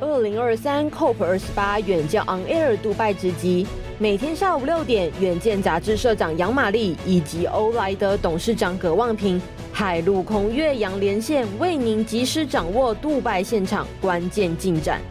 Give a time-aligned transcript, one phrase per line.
[0.00, 3.66] 二零二三 COP 二十八远见 On Air 杜拜直击，
[3.98, 9.40] 每天下午六点，远见杂志社长杨玛丽以及欧莱德董事长葛望平，
[9.70, 15.02] 海陆空越洋连线，为您及时掌握杜拜现场关键进展。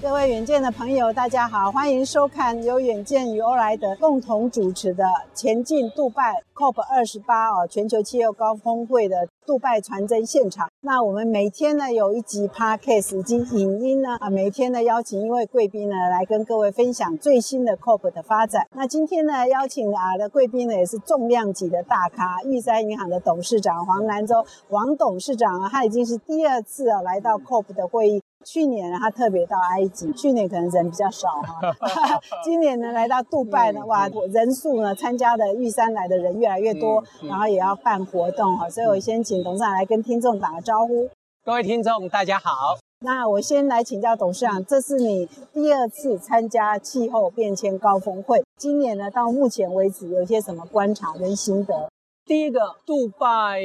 [0.00, 5.04] 各位远见的朋友，大家好，欢迎收看由远见与欧莱德共同主持的
[5.34, 10.70] 《前进杜拜 COP 二十八》哦，全球气候高峰会的杜拜传真现场。
[10.86, 18.68] 那我们每天呢有一集 Podcast 以及影音呢啊，每天呢邀请一位贵宾呢来跟各位分享最新的 COP 的发展。
[18.72, 28.22] 那今天呢邀请啊的贵宾呢也是重量级的大咖，玉山银行的董事长黄南洲王董事长啊，他已经是第二次啊来到 COP 的会议。
[28.46, 31.74] 去年他特别到埃及，去年可能人比较少哈，
[32.44, 41.08] 今年呢来到杜拜呢，哇，人数呢参加的玉山来的人越来越多，然后也要办活动哈，所以我先请董事长来跟听众打个招呼。
[41.44, 51.88] 各位听众大家好，那我先来请教董事长，这是你第二次参加气候变迁高峰会，今年呢到目前为止有些什么观察跟心得？
[52.24, 53.60] 第一个，杜拜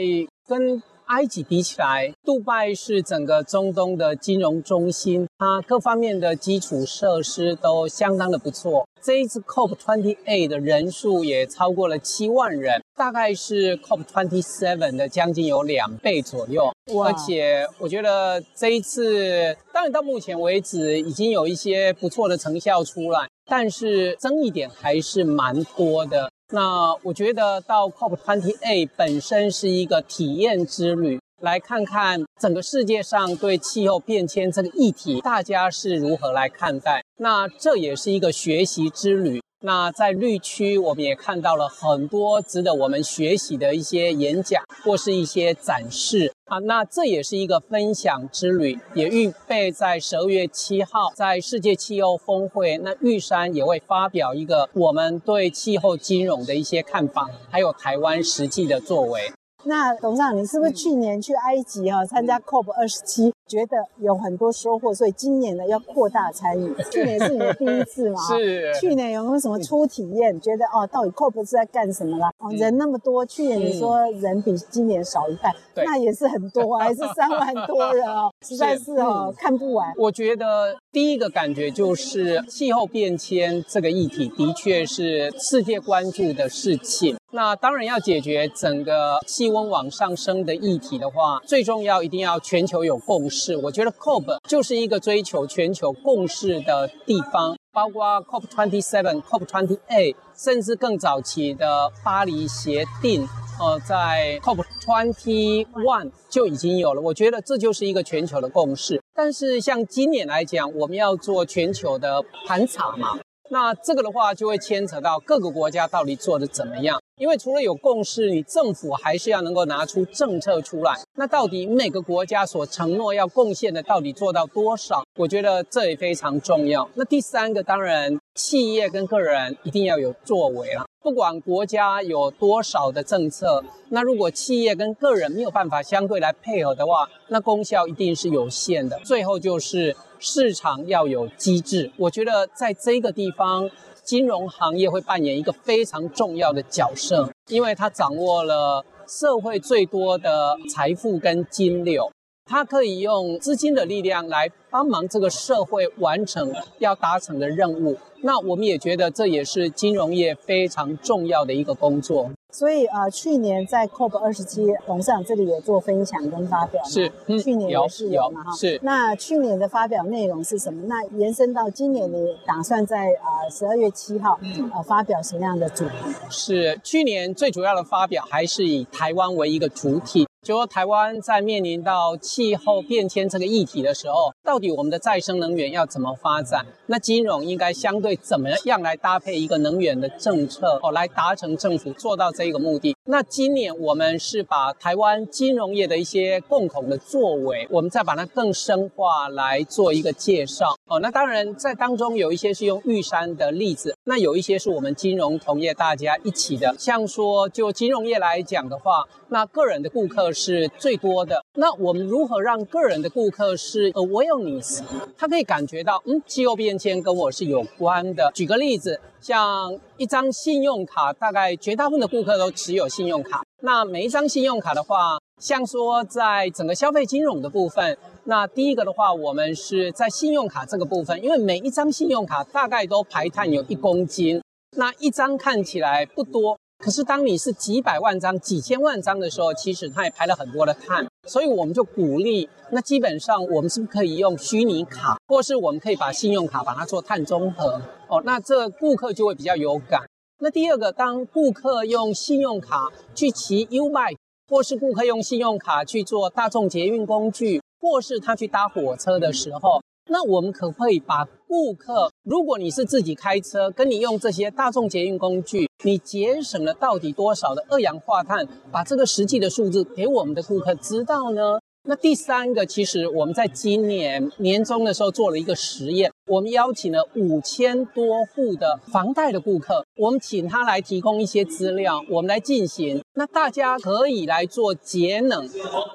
[0.47, 0.81] 跟
[1.11, 8.87] 埃及比起来，杜拜是整个中东的金融中心，它各方面的基础设施都相当的不错。
[9.01, 16.71] 这一次 COP28 的人数也超过了七万人，大概是 COP27 的将近有两倍左右。
[17.03, 26.31] 而且我觉得这一次，当然到目前为止已经有一些不错的成效出来，但是争议点还是蛮多的。
[26.53, 37.03] 那我觉得到 COP28 本身是一个体验之旅，来看看整个世界上对气候变迁这个议题，大家是如何来看待。
[37.17, 39.41] 那这也是一个学习之旅。
[39.63, 46.57] 那在绿区，我们也看到了很多值得我们学习的一些演讲或是一些展示啊。
[46.59, 59.31] 那这也是一个分享之旅，也预备在十二月七号在世界气候峰会，那玉山也会发表一个我们对气候金融的一些看法，还有台湾实际的作为。
[59.63, 66.73] 那董事长，你是不是去年去埃及哈、啊、参加 COP 二十七，觉得有很多收获，所以今年呢要扩大参与？
[66.91, 68.19] 去年是你的第一次嘛？
[68.35, 68.73] 是。
[68.79, 70.39] 去年有没有什么初体验？
[70.41, 72.31] 觉得哦，到底 COP 是在干什么啦？
[72.39, 79.93] 哦，人那么多，去年你说人比今年少一半，嗯、那也是很多， 还是三万多人哦，实在是哦、嗯、看不完。
[79.97, 87.15] 我觉得第一个感觉就是气候变迁这个议题的确是世界关注的事情。
[87.33, 93.55] 那当然要解决整个气温往上升的议题的话，最重要一定要全球有共识。
[93.55, 103.25] 我觉得 COP 就是一个追求全球共识的地方，包括 COP27、COP28，甚至更早期的巴黎协定，
[103.59, 107.01] 呃，在 COP21 就已经有了。
[107.01, 109.01] 我觉得这就是一个全球的共识。
[109.13, 113.19] 但是像今年来讲，我们要做全球的盘查嘛，
[113.51, 116.97] 那这个的话就会牵扯到各个国家到底做的怎么样。
[117.17, 120.93] 因为除了有共识，你政府还是要能够拿出政策出来。
[121.15, 125.03] 那到底每个国家所承诺要贡献的，到底做到多少？
[125.17, 126.89] 我觉得这也非常重要。
[126.95, 130.85] 那第三个，当然企业跟个人一定要有作为了。
[131.03, 138.99] 不管国家有多少的政策，那如果企业跟个人没有办法相对来配合的话，那功效一定是有限的。
[139.03, 141.91] 最后就是市场要有机制。
[141.97, 143.69] 我觉得在这个地方。
[144.03, 152.11] 金融行业会扮演一个非常重要的角色，因为它掌握了社会最多的财富跟金流，
[152.51, 157.97] 它可以用资金的力量来帮忙这个社会完成要达成的任务。
[158.23, 162.29] 那我们也觉得这也是金融业非常重要的一个工作。
[162.51, 168.51] 所以啊、呃，去年在 COP 二十七董事长这里有做分享跟发表，是，嗯、去年也是有嘛哈。
[168.51, 168.77] 是。
[168.83, 170.83] 那去年的发表内容是什么？
[170.87, 174.37] 那延伸到今年，你打算在啊十二月七号
[174.73, 175.93] 呃发表什么样的主题？
[176.29, 180.27] 是，去年最主要的发表还是以台湾为一个主体。
[180.43, 186.65] 就说台湾在面临到气候变迁这个议题的时候，到底我们的再生能源要怎么发展？
[186.87, 192.95] 那金融应该相对怎么样来搭配一个能源的政策哦，来达成政府做到这一个目的？
[193.05, 200.99] 那今年我们是把台湾金融业的一些共同的作为，我们再把它更深化来做一个介绍哦。
[201.01, 206.75] 那当然在当中有一些是用玉山的例子，那有一些是我们金融同业大家一起的。
[206.79, 210.31] 像说就金融业来讲的话，那个人的顾客。
[210.33, 211.43] 是最多的。
[211.55, 214.81] 那我们如何让个人的顾客是 awareness，
[215.17, 218.31] 他可以感觉到，嗯，气候变迁跟我是有关的。
[218.33, 223.43] 举个例子，像一张信用卡，大概绝大部分的顾客都持有信用卡。
[223.63, 234.41] 那每一张信用卡的话，像说在整个消费金融的部分，那第一个的话，我们是在信用卡这个部分，因为每一张信用卡大概都排碳有一公斤，
[234.75, 236.57] 那一张看起来不多。
[236.83, 242.49] 可是，当你是几百万张、几千万张的时候，其实它也排了很多的碳，所以我们就鼓励。
[242.71, 247.79] 那基本上，我们是不是可以用虚拟卡，或是我们可以把信用卡把它做碳中和？
[248.07, 250.01] 哦，那这顾客就会比较有感。
[250.43, 254.17] 那第二个，当顾客用信用卡去骑 U-Bike，
[254.49, 259.83] 或是顾客用信用卡去做大众捷运工具，或是他去搭火车的时候。
[260.09, 268.47] 那我们可不可以把顾客，如果你是自己开车，跟你用这些大众捷运工具，你节省了到底多少的二氧化碳？
[268.71, 271.59] 把这个实际的数字给我们的顾客知道呢？
[271.83, 283.01] 那第三个，其实我们在今年年中的时候做了一个实验，我们邀请了五千多户的房贷的顾客，我们请他来提供一些资料，我们来进行。
[283.15, 285.49] 那大家可以来做节能，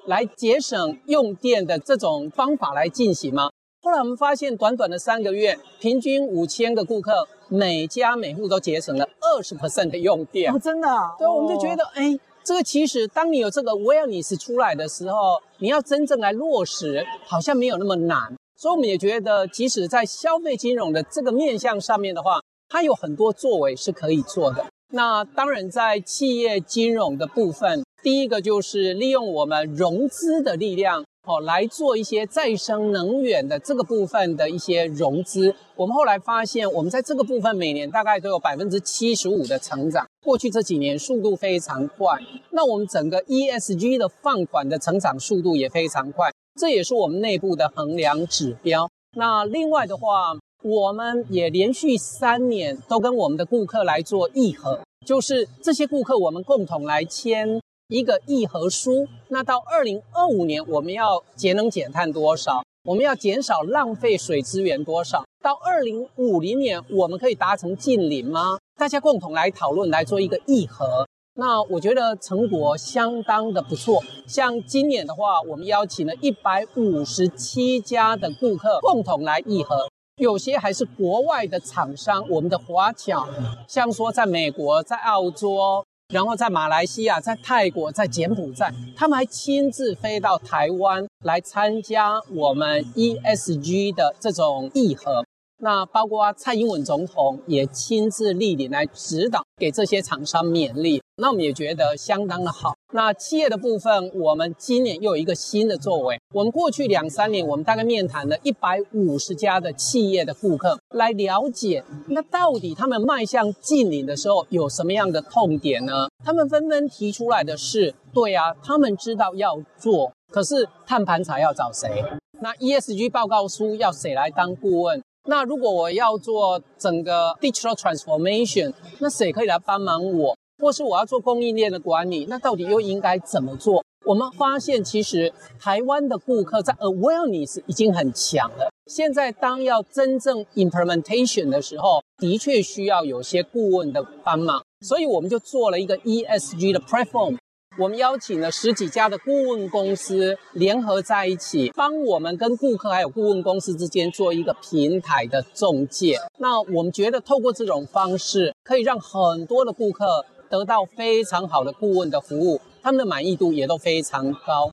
[0.06, 3.50] 来节省用电的这种方法来进行吗？
[3.80, 10.52] 后来我们发现，短短的三个月，平均五千个顾客，每家每户都节省了二十 percent 的用电。
[10.52, 11.14] 哦，真的啊？
[11.16, 18.32] 对，我们就觉得，哎，这个其实当你有这个 awareness 出来的时候，你要真正来落实，好像没有那么难。
[18.56, 24.64] 所以我们也觉得，即使在消费金融的这个面向上面的话，它有很多作为是可以做的。
[24.92, 31.04] 那当然，在企业金融的部分，第一个就是利用我们融资的力量。
[31.26, 35.52] 哦，来做一些再生能源的这个部分的一些融资。
[35.74, 40.06] 我们后来发现，我们在这个部分每年大概都有百分之七十五的成长。
[40.24, 42.16] 过去这几年速度非常快，
[42.52, 48.88] 那我们整个 ESG 的放款的成长速度也非常快，这也是我们内部的衡量指标。
[49.16, 57.60] 那另外的话，我们也连续三年都跟我们的顾客来做议合，就是这些顾客我们共同来签。
[57.88, 62.64] 一个议和书，那到二零二五年我们要节能减碳多少？
[62.82, 65.24] 我们要减少浪费水资源多少？
[65.40, 68.58] 到二零五零年我们可以达成近零吗？
[68.76, 71.06] 大家共同来讨论，来做一个议和。
[71.34, 74.02] 那我觉得成果相当的不错。
[74.26, 83.28] 像今年的话，我们邀请了一百五十七家的顾客共同来议和，有些还是国外的厂商，我们的华侨，
[83.68, 85.85] 像说在美国、在澳洲。
[86.14, 95.25] 然后在马来西亚、在泰国、在柬埔寨，他们还亲自飞到台湾来参加我们 ESG 的这种议和。
[95.58, 101.02] 那包括蔡英文总统也亲自莅临来指导，给这些厂商勉励。
[101.16, 102.74] 那我们也觉得相当的好。
[102.92, 106.20] 那企业的部分，我们今年又有一个新的作为。
[106.34, 116.06] 我们过去两三年，我们大概面谈了一百五十家的企业的顾客，来了解那到底他们迈向净零的时候有什么样的痛点呢？
[116.22, 122.04] 他们纷纷提出来的是：对啊，他们知道要做，可是碳盘查要找谁？
[122.42, 125.02] 那 ESG 报告书要谁来当顾问？
[125.26, 130.36] 那如果我要做整个 digital transformation，那谁可以来帮忙我？
[130.58, 133.84] 或是我要做供应链的管理，那到底又应该怎么做？
[134.06, 138.70] 我们发现，其实台湾的顾客在 awareness 已经很强了。
[138.86, 147.36] 现在当要真正 implementation 的时候，的确需要有些顾问的帮忙，所以我们就做了一个 ESG 的 platform。
[147.78, 156.16] 我们邀请了十几家的顾问公司联合在一起，帮我们跟顾客还有顾问公司之间做一个平台的中介。
[156.38, 164.70] 那我们觉得透过这种方式，可以让很多的顾客得到非常好的顾问的服务，他们的满意度也都非常高。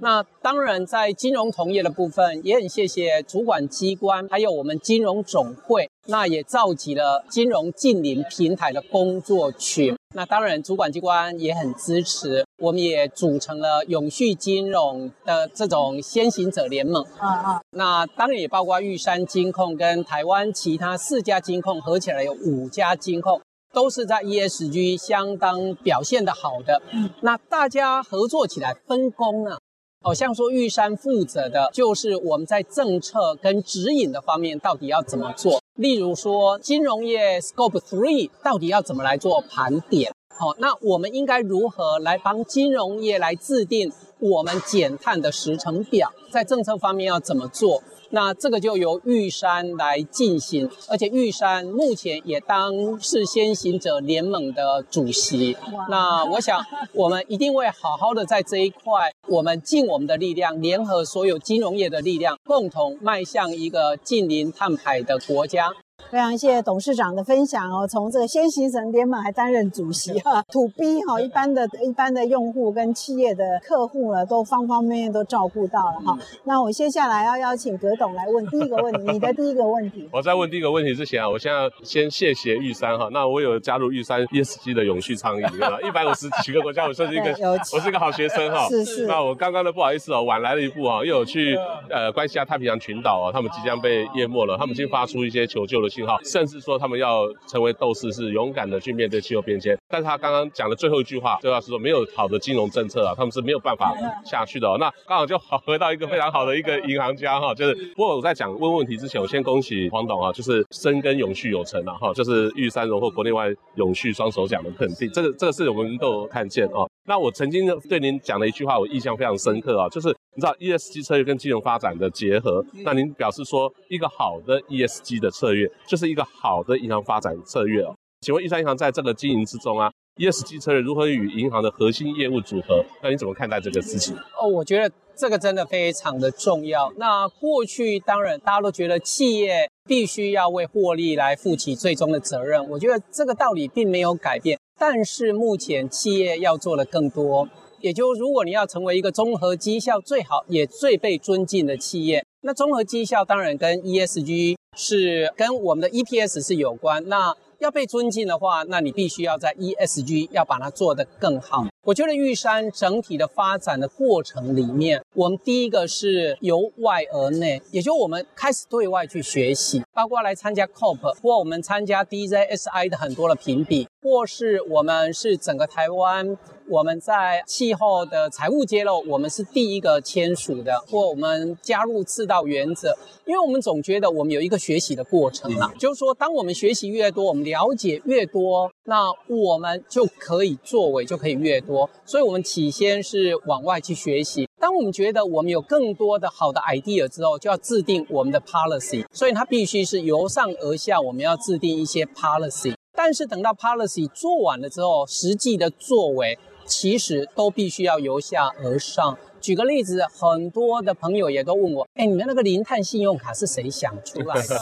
[0.00, 9.96] 那当然，在金融同业的部分，也很谢谢主管机关，还有我们金融总会，那也召集了金融近邻平台的工作群。
[10.14, 17.04] 那当然，主管机关也很支持，我们也组成了永续金融的这种先行者联盟。
[17.18, 23.40] 啊啊，那当然也包括玉山金控跟台湾其他四家金控，合起来有五家金控，
[23.72, 26.80] 都是在 ESG 相当表现的好的。
[26.92, 29.58] 嗯，那大家合作起来分工啊。
[30.02, 47.82] 好像说玉山负责的就是我们在政策跟指引的方面到底要怎么做，例如说金融业 Scope Three 到底要怎么来做盘点，好，那我们应该如何来帮金融业来制定我们减碳的时程表，在政策方面要怎么做？
[48.10, 55.56] 那这个就由玉山来进行，而且玉山目前也当是先行者联盟的主席。
[55.88, 56.62] 那我想，
[56.92, 65.72] 我们一定会好好的在这一块，我们尽我们的力量，联合所有金融业的力量，共同迈向一个近零碳排的国家。
[66.10, 76.16] 非常谢谢董事长的分享哦，从这个先行者联盟还担任主席哈，To B 哈，一般的一般的用户跟企业的客户呢，都方方面面都照顾到了哈。
[76.44, 80.08] 那我接下来要邀请葛董来问第一个问题，你的第一个问题。
[80.12, 83.08] 我在问第一个问题之前啊，我现在先谢谢玉山哈。
[83.12, 85.78] 那我有加入玉山 ESG 的永续倡议，对吧？
[85.82, 87.34] 一百五十几个国家，我算是一个，
[87.74, 88.68] 我是一个好学生哈。
[88.68, 89.06] 是是。
[89.06, 91.58] 那我刚刚的不好意思哦，晚来了一步啊，又有去
[91.90, 99.76] 呃关西亚太平洋群岛啊，他们即将被淹没了，他们已经发出一些求救的信号，甚至说他们要成为斗士，是勇敢的去面对气候变迁。
[99.88, 104.76] 但是他刚刚讲的最后一句话，这话是说没有好的金融政策啊，他们是没有办法下去的哦。
[104.78, 116.88] 那刚好就好回到一个非常好的一个银行家哈，就是不过我在讲问问题之前，我先恭喜黄董啊，就是深耕永续有成了哈，就是玉山荣获国内外永续双首奖的肯定，这个这个是我们都有看见哦。
[117.08, 127.94] 那我曾经对您讲的一句话，我印象非常深刻啊，就是你知道 ESG 策略跟金融发展的结合，那您表示说一个好的 ESG 的策略就是一个好的银行发展策略哦。
[128.20, 132.84] 请问玉山银行在这个经营之中啊，ESG 策略如何与银行的核心业务组合？
[133.02, 134.16] 那你怎么看待这个事情？
[134.40, 136.92] 哦，我觉得这个真的非常的重要。
[136.96, 144.58] 那过去当然大家都觉得企业必须要为获利来负起最终的责任，我觉得这个道理并没有改变。
[144.78, 147.48] 但是目前企业要做的更多，
[147.80, 157.02] 也就如果你要成为一个综合绩效最好也最被尊敬的企业，那综合绩效当然跟 ESG 是跟我们的 EPS 是有关。
[157.08, 161.66] 那要被尊敬的话，那你必须要在 ESG 要把它做得更好。
[161.82, 176.38] 我觉得玉山整体的发展的过程里面，我们第一个是由外而内，也就我们开始对外去学习，包括来参加 COP，或我们参加 DJSI 的很多的评比，或是我们是整个台湾。
[176.68, 191.88] 我们在气候的财务揭露，我们是第一个签署的，或我们加入赤道原则，因为我们总觉得我们有一个学习的过程嘛，就是说，当我们学习越多，我们了解越多，那我们就可以作为就可以越多。
[192.04, 194.48] 所以，我们起先是往外去学习。
[194.58, 199.04] 当我们觉得我们有更多的好的 idea 之后，就要制定我们的 policy。
[199.12, 202.74] 所以，它必须是由上而下，我们要制定一些 policy。
[202.92, 206.36] 但是，等到 policy 做完了之后，实际的作为。
[206.66, 209.16] 其实都必须要由下而上。
[209.40, 214.58] 举个例子，很多的朋友也都问我：“哎，你们那个零碳信用卡是谁想出来的？”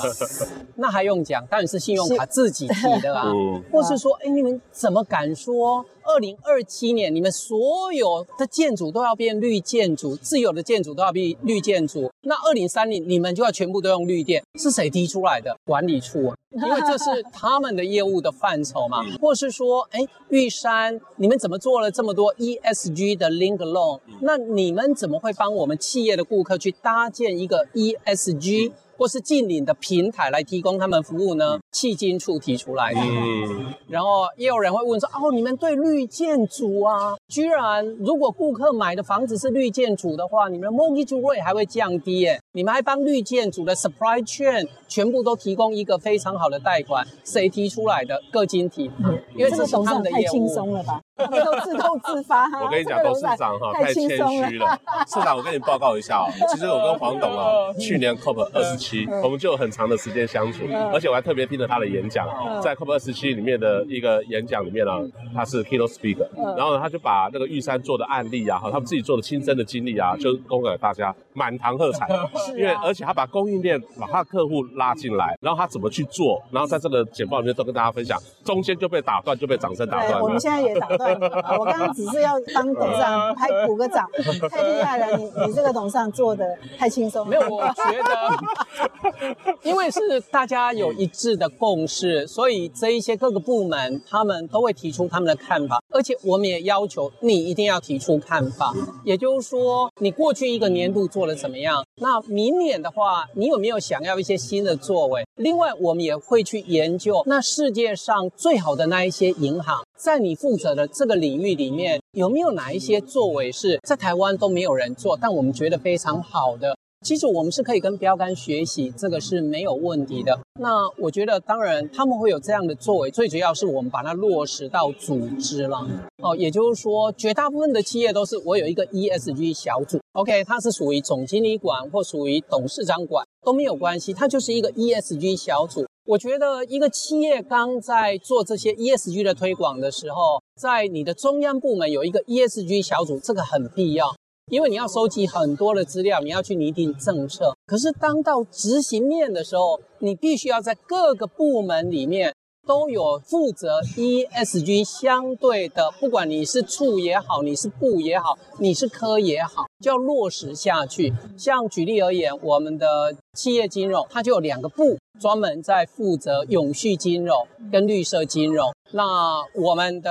[0.77, 1.47] 那还用讲？
[1.47, 3.33] 当然是信用卡自己提的啊。
[3.73, 12.11] 或是说：“哎，你们怎么敢说二零二七年你们所有的建筑都要变绿建筑，自有的建筑都要变绿建筑？
[12.23, 14.43] 那二零三零你们就要全部都用绿电？
[14.59, 15.57] 是谁提出来的？
[15.65, 16.37] 管理处啊。
[16.55, 23.99] ”因为这是他们的业务的范畴嘛，或是说，哎，玉山，你们怎么做了这么多 ESG 的 link loan？
[24.21, 28.71] 那你们怎么会帮我们企业的顾客去搭建一个 ESG？
[28.97, 31.59] 或是近邻的平台来提供他们服务呢？
[31.73, 33.01] 迄今处提出来的。
[33.01, 33.75] 嗯。
[33.89, 42.41] 然后也有人会问说：哦，你们对绿建筑啊，居然如果顾客买的房子是绿建筑的话，你们的 mortgage rate 还会降低耶？
[42.57, 47.05] 你们还帮绿建筑的 supply chain 全部都提供一个非常好的贷款？
[47.25, 48.23] 谁提出来的？
[48.31, 48.89] 各金提。
[49.05, 49.21] 嗯。
[49.35, 50.23] 因为这是他们的业务。
[50.23, 51.01] 太轻松了吧？
[51.19, 52.45] 他们都自动自发。
[52.63, 54.79] 我跟你讲，董事长哈太谦虚了。
[55.09, 59.05] 市长，我跟你报告一下哦， 其实我跟黄董啊，去年 COP 二十七。
[59.25, 62.29] 我们就有很长的时间相处，而且我还特别听了他的演讲，
[62.63, 64.93] 在 COP 二十七里面的一个演讲里面呢，
[65.35, 72.07] 他是 keynote speaker，然后呢，他就把那个玉山做的案例啊，和他们自己做的亲身的经历啊，就供给大家满堂喝彩。
[72.53, 80.21] 因为而且他把供应链把他的客户拉进来，然后他怎么去做，然后在这个简报里面都跟大家分享，中间就被打断，就被掌声打断。
[80.21, 81.25] 我们现在也打断你，
[81.59, 84.09] 我刚刚只是要当董事长 拍鼓个掌，
[84.51, 86.45] 太厉害了，你你这个董事长做的
[86.79, 87.27] 太轻松。
[87.29, 89.15] 没有，我觉得。
[89.63, 98.73] 因为是大家有一致的共识，所以这一些各个部门他们都会提出他们的看法，而且我们也要求你一定要提出看法。
[99.05, 101.85] 也就是说，你过去一个年度做了怎么样？
[101.97, 105.25] 那明年的话，你有没有想要一些新的作为？
[105.37, 116.77] 另外，我们也会去研究那世界上最好的那一些银行，在你负责的这个领域里面，有没有哪一些作为是在台湾都没有人做，但我们觉得非常好的？
[117.05, 120.41] 其实我们是可以跟标杆学习，这个是没有问题的。
[120.59, 125.87] 那我觉得，当然他们会有这样的作为，最主要是我们把它落实到组织了。
[126.23, 135.85] 哦，也就是说，绝大部分的企业都是我有一个 ESG 小组，OK，它是属于总经理管或属于董事长管都没有关系，它就是一个 ESG 小组。
[136.07, 144.15] 我觉得一个企业刚在做这些 ESG 的推广的时候，在你的中央部门有一个 ESG 小组，这个很必要。
[144.51, 147.57] 因为你要收集很多的资料，你要去拟定政策。
[147.67, 152.35] 可是当到执行面的时候，你必须要在各个部门里面。
[152.67, 161.13] 都有负责 ESG 相对的，不管你是处也好，你是部也好，你是科也好，就要落实下去。
[161.37, 168.73] 像举例而言，我们的企业金融，它就有两个部，专门在负责永续金融跟绿色金融。
[168.93, 170.11] 那我们的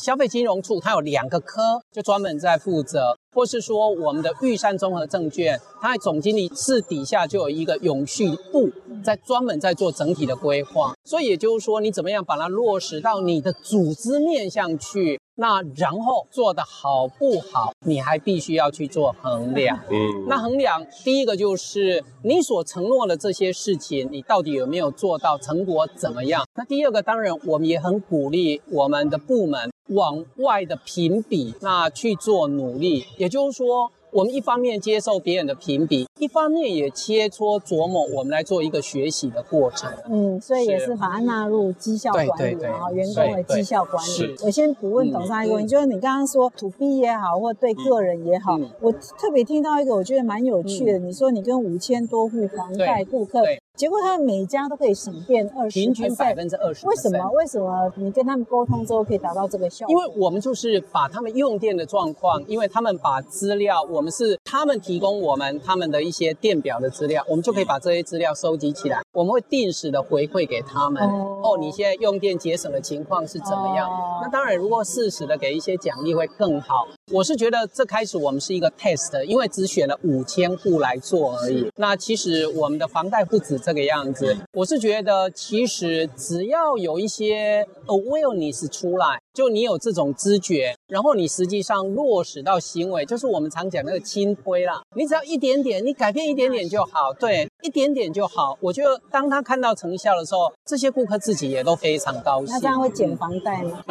[0.00, 3.14] 消费金融处，它有两个科，就专门在负责。
[3.32, 8.70] 或是说，我们的玉山综合证券，它的总经理室底下就有一个永续部，
[9.04, 10.94] 在专门在做整体的规划。
[11.04, 15.19] 所以也就是说，你怎么样把它落实到你的组织面向去？
[15.40, 19.80] 那然后做的好不好，你还必须要去做衡量。
[19.90, 26.44] 嗯，那衡量第一个就是你所承诺的这些事情，你到底有没有做到，成果怎么样？
[26.54, 33.06] 那第二个，当然我们也很鼓励我们的部门往外的评比，那去做努力。
[33.16, 33.90] 也就是说。
[34.12, 39.90] 我们一方面接受别人的评比，一方面也切磋琢磨，我们来做一个学习的过程。
[40.08, 44.36] 嗯，所以也是把它纳入绩效管理啊，员工的绩效管理。
[44.44, 53.40] 我先不问董事长一个问题，就是你刚刚说 to B 也好，或对个人也好，我特别听到一个我觉得蛮有趣的，你说你跟五千多户房贷顾客。
[53.76, 56.86] 结果他们每家都可以省电二十，平均百分之二十。
[56.86, 57.30] 为什么？
[57.30, 59.92] 为什么你跟他们沟通之后可以达到这个效果？
[59.92, 71.02] 因为我们就是把他们用电的状况，因为他们把资料，我们是他们提供我们他们的一些电表的资料，我们就可以把这些资料收集起来，我们会定时的回馈给他们。
[71.02, 73.88] 哦，哦，你现在用电节省的情况是怎么样？
[73.88, 76.86] 哦，那当然，如果适时的给一些奖励会更好。
[77.12, 81.68] 我是觉得这开始我们是一个 test，因为只选了五千户来做而已。
[81.76, 84.36] 那其实我们的房贷不止这个样子。
[84.52, 89.20] 我是觉得，其实只要有一些 awareness 出来。
[89.32, 94.82] 就你有这种知觉，然后你实际上落实到行为，就是我们常讲那个轻推啦。
[94.96, 98.58] 你只要一点点，你改变一点点就好，对，一点点就好。
[98.60, 102.52] 我觉得当他看到成效的时候，这些顾客自己也都非常高兴。
[102.52, 103.84] 那这样会减房贷吗？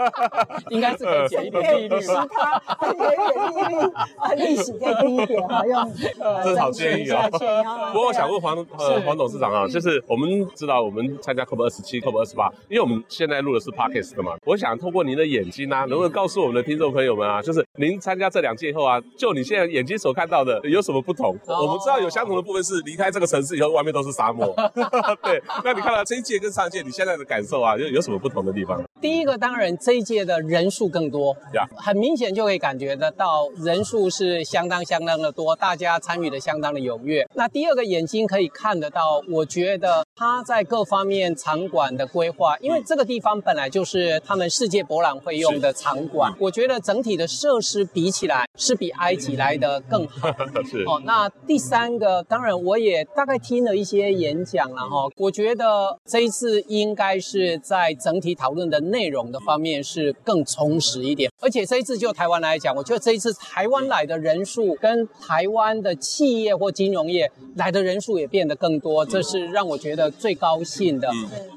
[0.68, 2.26] 应该是可以减一点利率吧？
[2.78, 5.92] 可以减利率啊，利息可以低一点，好用。
[6.44, 7.26] 这是好建议啊。
[7.30, 14.65] 不过我想问黄呃黄董事长啊，就是我们知道我们参加 COP 二十七、COP 二十八，因为我们现在录的是 Podcast 的嘛，我想。
[14.66, 21.36] 想透过您的眼睛啊，能不能告诉我们的听众朋友们啊，就是您参加这两届以后啊，就你现在眼睛所看到的有什么不同？
[21.46, 24.52] 哦、我们知道有相同的部分是离开这个城市以后，外面都是沙漠。
[25.22, 28.82] 对，那你看到这一届跟上一届，你现在的感受啊，有有什么不同的地方？
[29.00, 37.24] 第一个，当然这一届的人数更多，呀，很明显就可以感觉得到人数是相当相当的多，大家参与的相当的踊跃。
[37.34, 44.50] 那第二个，眼睛可以看得到，我觉得他在各方面场馆的规划，因为这个地方本来就是他们。
[44.56, 50.28] 世界博览会用的场馆，我觉得整体的设施比起来是比埃及来的更好。
[50.64, 71.08] 是哦，那第三个，当然我也大概听了一些演讲了哈，我觉得这一次应该是在整体讨论的内容的方面是更充实一点，而且这一次就台湾来讲，我觉得这一次台湾来的人数跟台湾的企业或金融业来的人数也变得更多，这是让我觉得最高兴的。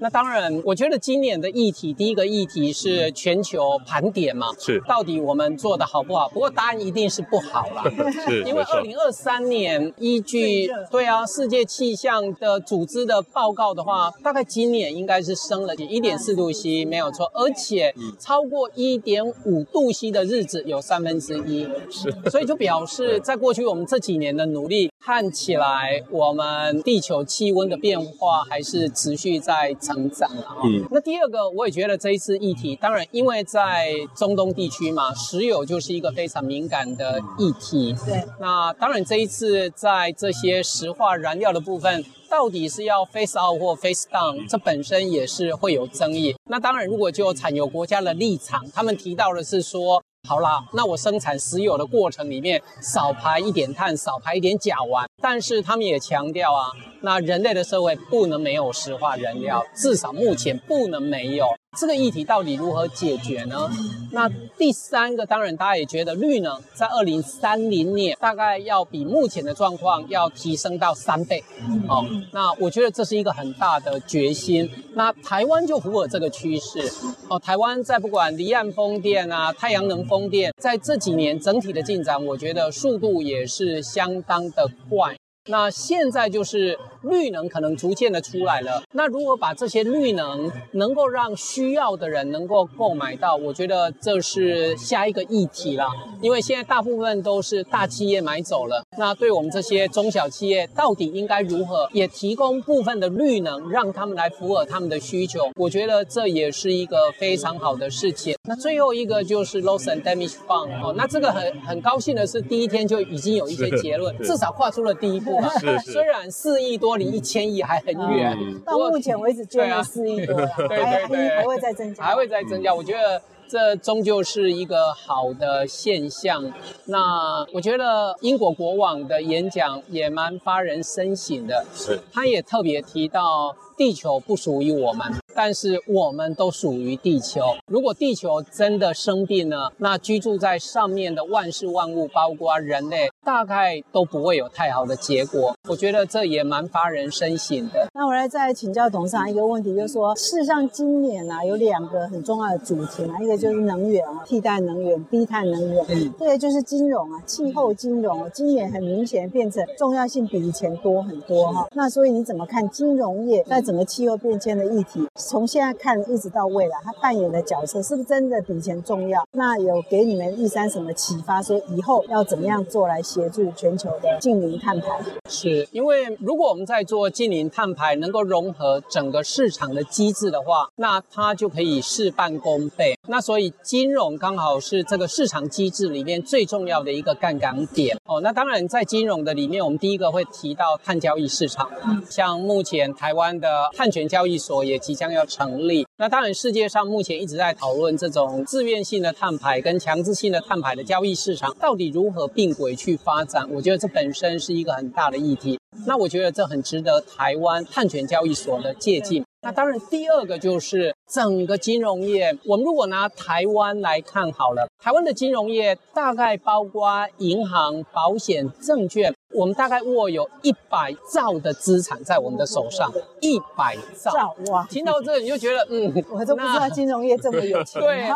[0.01, 2.89] 那当然，我觉得今年的议题，第一个议题是。
[2.89, 4.47] 是全球盘点嘛？
[4.57, 6.27] 是，到底我们做的好不好？
[6.29, 7.84] 不过答案一定是不好啦。
[8.25, 17.30] 是，因为二零二三年依据对啊世界气象的组织的报告的话，大概今年应该是升了一点四度 C，没有错。
[17.36, 21.69] 而且超过一点五度 C 的日子有三分之一。
[21.91, 30.58] 是，所以就表示在过去我们这几年的努力，看起来我们地球气温的变化还是持续在成长啊。
[30.63, 32.75] 嗯，那第二个我也觉得这一次议题。
[32.75, 37.95] 当然，因为在中东地区嘛，石油就是一个非常敏感的议题。
[38.05, 46.35] 对，那当然这一次在这些石化燃料的部分，到底是要 phase out 或 phase down，这本身也是会有争议。
[46.49, 55.05] 那当然，如果就产油国家的立场，他们提到的是说，好啦，那我生产石油的过程里面少排一点碳，少排一点甲烷。
[55.21, 56.67] 但是他们也强调啊，
[57.01, 61.47] 那人类的社会不能没有石化燃料，至少目前不能没有。
[61.77, 63.69] 这个议题到底如何解决呢？
[64.12, 64.27] 那
[64.58, 71.43] 第三个，当然大家也觉得绿能在二零三零年大概要比目前的状况要提升到三倍。
[71.88, 72.03] 哦，
[72.34, 74.69] 那我觉得这是一个很大的决心。
[74.95, 76.91] 那台湾就符合这个趋势。
[77.29, 85.15] 哦，台湾在不管离岸风电啊、太阳能风电，在这几年整体的进展，我觉得速度也是相当的快。
[85.49, 88.81] 那现在就是绿能可能逐渐的出来了。
[88.93, 95.88] 那如果把这些绿能能够让需要的人能够购买到，我觉得这是下一个议题了。
[96.21, 105.49] 因为现在大部分都是大企业买走了，那对我们这些中小企业，到底应该如何也提供部分的绿能，让他们来符合他们的需求？
[105.55, 108.35] 我觉得这也是一个非常好的事情。
[108.47, 115.78] 那最后一个就是 Loss and Damage Fund 哦，那这个很很高兴的是，第一天就已经有一些结论，至少跨出了第一步啊。
[115.80, 122.73] 虽然四亿多离一千亿还很远，嗯，到目前为止捐了四亿多了，对对对，对，还会再增加，还会再增加。
[122.73, 123.21] 我觉得。
[123.52, 126.54] 这终究是一个好的现象。
[126.86, 131.65] 那我觉得英国国王的演讲也蛮发人深省的。
[131.73, 133.56] 是，他也特别提到。
[133.75, 137.41] 地球不属于我们，但是我们都属于地球。
[137.67, 145.55] 如果地球真的生病了，那居住在上面的万事万物，包括人类，大概都不会有太好的结果。
[145.69, 147.87] 我觉得这也蛮发人深省的。
[147.93, 155.85] 那我来再请教董事长一个问题，就是说，事实上今年啊有两个很重要的主题啊，一个就是能源啊，替代能源，低碳能源。
[155.87, 156.11] 嗯。
[156.17, 161.67] 对，就是金融啊，气候金融，今年很明显变成重要性比以前多很多哈。
[161.73, 163.63] 那所以你怎么看金融业在？
[163.69, 169.21] 整个气候变迁的议题，从现在看一直到未来，他扮演的角色是不是真的比以前重要？
[169.34, 171.41] 那有给你们玉山什么启发？
[171.43, 174.99] 说以后要怎么样做来协助全球的近零碳排？
[175.29, 182.97] 是因为如果我们在做近零碳排，能够融合整个市场的机制的话，那它就可以事半功倍。
[183.08, 188.21] 那所以金融刚好是这个市场机制里面最重要的一个杠杆点哦。
[188.21, 191.69] 那当然在金融的里面，我们第一个会提到碳交易市场，
[192.10, 193.49] 像目前台湾的。
[193.75, 195.85] 碳权交易所也即将要成立。
[195.97, 203.47] 那当然，世界上目前一直在讨论这种自愿性的碳排跟强制性的碳排的交易市场到底如何并轨去发展。
[203.51, 205.59] 我觉得这本身是一个很大的议题。
[205.85, 209.23] 那我觉得这很值得台湾碳权交易所的借鉴。
[209.41, 212.37] 那当然，第二个就是整个金融业。
[212.45, 219.13] 我们如果拿台湾来看好了，台湾的金融业大概包括银行、保险、证券。
[219.31, 224.65] 我们大概握有一百兆的资产在我们的手上，一百兆哇！
[224.67, 227.79] 听到这你就觉得，嗯，我都不知道金融业这么有钱。
[227.81, 228.09] 对，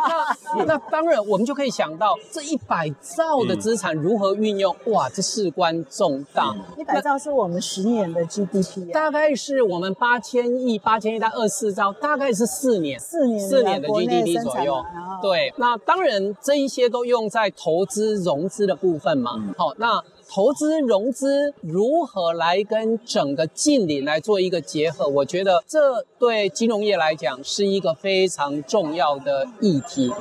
[0.58, 6.52] 那那当然，我们就可以想到这一百兆的资产如何运用， 哇，这事关重大。
[6.78, 14.84] 一百兆是我们十年的 GDP，大概是我们八千亿，八千亿到二十四兆，大概是四年，四年四年的 GDP 左右。
[15.22, 19.54] 对，那当然这一些都用在投资融资的部分嘛。
[19.56, 20.04] 好，那。
[20.34, 25.08] 投资融资如何来跟整个净零来做一个结合？
[25.08, 30.12] 我觉得这对金融业来讲是一个非常重要的议题。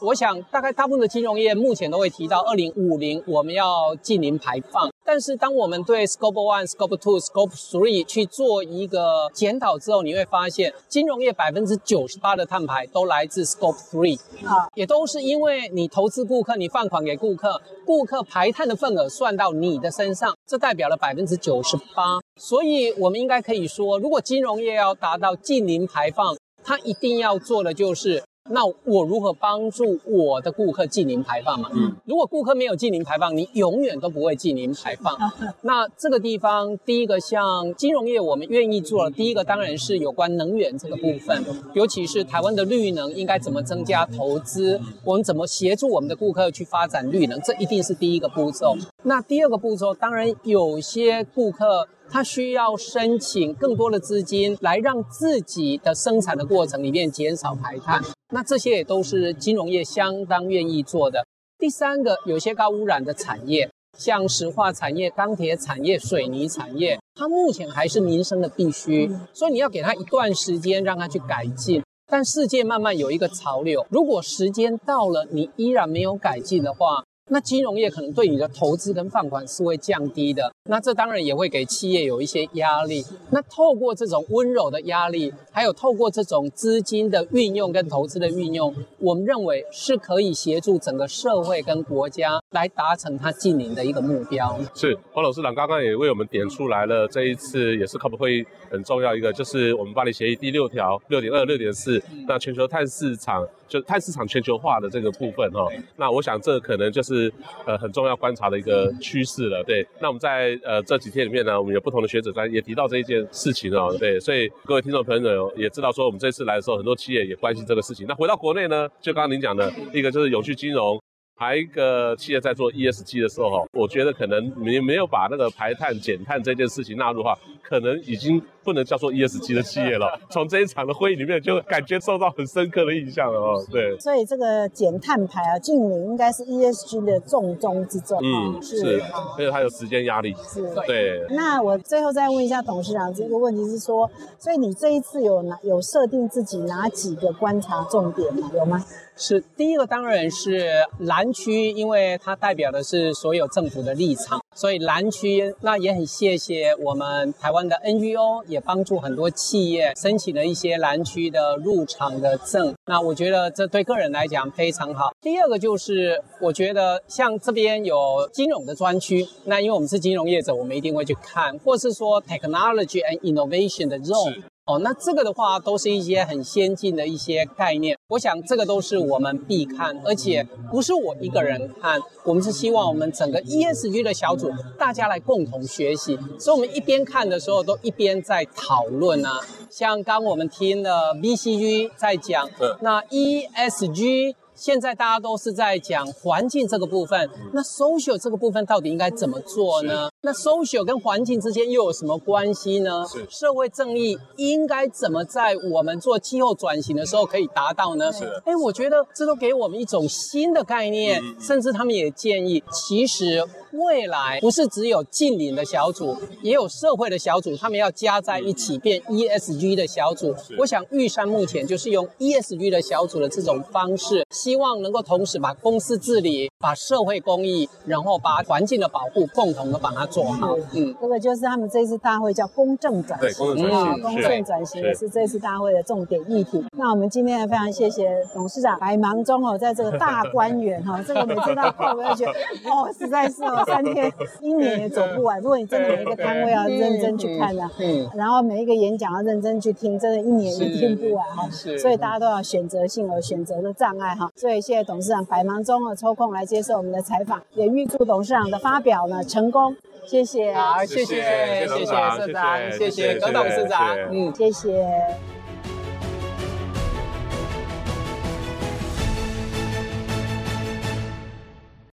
[0.00, 4.90] 我想大概大部分的金融业目前都会提到，二零五零我们要净零排放。
[5.04, 22.18] 但是当我们对 Scope One、Scope Two、Scope Three 去做一个检讨之后，你会发现金融业百分之九十八的碳排都来自 Scope Three，啊，也都是因为你投资顾客，你放款给顾客，顾客排碳的份额算到你的身上，这代表了百分之九十八。
[22.36, 28.22] 所以我们应该可以说，如果金融业要达到近零排放，它一定要做的就是。
[28.48, 31.70] 那我如何帮助我的顾客净零排放嘛？
[31.72, 35.16] 嗯，如果顾客没有净零排放，你永远都不会净零排放。
[35.62, 48.76] 那这个地方，第一个像金融业，我们愿意做的，第一个当然是有关能源这个部分，尤其是台湾的绿能应该怎么增加投资，我们怎么协助我们的顾客去发展绿能，这一定是第一个步骤。
[49.04, 51.86] 那第二个步骤，当然有些顾客。
[52.10, 58.02] 他需要申请更多的资金，来让自己的生产的过程里面减少排碳。
[58.34, 61.24] 那这些也都是金融业相当愿意做的。
[61.58, 71.82] 第三个，有些高污染的产业，像石化产业、钢铁产业、水泥产业，它目前还是民生的必须，所以你要给它一段时间让它去改进。
[72.06, 83.04] 但世界慢慢有一个潮流，如果时间到了，你依然没有改进的话，那金融业可能对你的投资跟放款是会降低的，那这当然也会给企业有一些压力。
[83.30, 94.58] 那透过这种温柔的压力，还有透过这种资金的运用跟投资的运用，我们认为是可以协助整个社会跟国家来达成它净零的一个目标。
[94.74, 105.68] 是黄董事长刚刚也为我们点出来了，这一次也是 COP 会议很重要一个，就是我们巴黎协议第六条六点二六点四，那全球碳市场就碳市场全球化的这个部分哈。
[105.96, 107.10] 那我想这可能就是。
[107.10, 107.32] 是
[107.66, 109.84] 呃很重要观察的一个趋势了，对。
[110.00, 114.20] 那我们在呃这几天里面呢，我们有不同的学者在也提到这一件事情哦，对。
[114.20, 118.06] 所以各位听众朋友也知道说，我们这次来的时候，很多企业也关心这个事情。
[118.06, 121.02] 那回到国内呢，就刚刚您讲的一个就是永续金融。
[121.40, 130.20] 还一个企业在做 ESG 的时候，我觉得可能没没有把那个排碳减碳这件事情纳入的话，可能已经不能叫做 ESG 的企业了。
[130.28, 133.64] 从这一场的会议里面，就感觉受到很深刻的印象了哦。
[133.72, 138.20] 对，所以这个减碳排啊，净零应该是 ESG 的重中之重。
[138.22, 139.02] 嗯，是，是
[139.38, 140.34] 而且它有时间压力。
[140.46, 141.24] 是，对。
[141.30, 148.50] 那我最后再问一下董事长，这个问题是说，所以你这一次有哪有设定自己哪几个观察重点吗？
[148.54, 148.84] 有吗？
[149.20, 162.74] 是第一个，当然是蓝区，因为它代表的是所有政府的立场，所以蓝区那也很谢谢我们台湾的 NGO，也帮助很多企业申请了一些蓝区的入场的证。
[162.86, 165.10] 那我觉得这对个人来讲非常好。
[165.20, 174.44] 第二个就是，我觉得像这边有金融的专区，那因为我们是金融业者，我们一定会去看，或是说 Technology and Innovation 的 zone。
[174.70, 192.48] 哦，那这个的话都是一些很先进的一些概念，我想这个都是我们必看，而且不是我一个人看，我们是希望我们整个 ESG 的小组大家来共同学习，所以我们一边看的时候都一边在讨论啊，像刚我们听了 BCG 在讲，
[192.80, 194.36] 那 ESG。
[194.60, 200.10] 现在大家都是在讲环境这个部分，那 social 这个部分到底应该怎么做呢？
[200.20, 203.06] 那 social 跟环境之间又有什么关系呢？
[203.10, 208.12] 是社会正义应该怎么在我们做气候转型的时候可以达到呢？
[208.12, 213.42] 是，哎，我觉得这都给我们一种新的概念，甚至他们也建议，其实。
[213.72, 220.34] 未来不是只有近邻的小组，也有社会的小组，他们要加在一起变 ESG 的小组。
[220.58, 230.56] 我想玉山目前就是用 ESG 的小组的这种方式，希望能够同时把公司治理、把社会公益，然后把环境的保护共同的把它做好。
[230.74, 233.30] 嗯，这个就是他们这次大会叫公正转型。
[233.30, 234.02] 对，公正转型。
[234.02, 236.64] 公正转型也是这次大会的重点议题。
[236.76, 242.32] 那我们今天也非常谢谢董事长百忙中哦，在这个大观园哈，这个每次到会我要觉得
[242.68, 243.44] 哦，实在是。
[243.44, 243.62] 哦。
[243.68, 245.38] 三天一年也走不完。
[245.38, 251.48] 如果你真的每一个摊位要认真去看呢，嗯，然后每一个演讲要认真去听，真的，一年也听不完哈。
[251.52, 254.28] 是，所以大家都要选择性而选择的障碍哈。
[254.40, 259.76] 所以谢谢董事长百忙中啊抽空来接受我们的采访，也预祝董事长的发表呢成功。
[260.06, 264.88] 谢谢，好，谢谢，谢谢社长，谢谢葛董事长，嗯，谢谢。